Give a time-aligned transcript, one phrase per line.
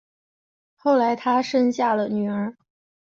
[0.77, 2.55] 后来他生下了女儿